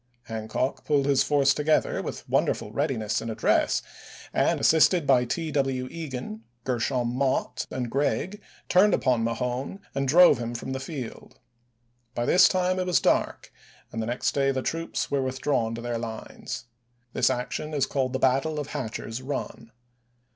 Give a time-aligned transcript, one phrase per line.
[0.23, 3.83] Hancock pulled his force together with won derful readiness and address,
[4.33, 5.51] and, assisted by T.
[5.51, 5.87] W.
[5.91, 11.39] Egan, Gershom Mott, and Gregg, turned upon Mahone and drove him from the field.
[12.15, 13.51] By this time it was dark,
[13.91, 16.65] and the next day the troops were withdrawn to their lines.
[17.13, 19.71] This action is called the battle of Hatcher's Run.